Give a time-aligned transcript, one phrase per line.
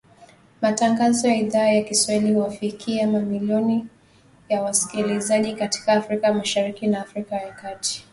[0.61, 3.87] Matangazo ya Idhaa ya Kiswahili huwafikia mamilioni
[4.49, 8.05] ya wasikilizaji katika Afrika Mashariki na Afrika ya kati.